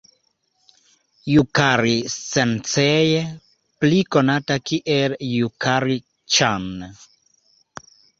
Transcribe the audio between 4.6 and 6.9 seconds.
kiel Jukari-ĉan.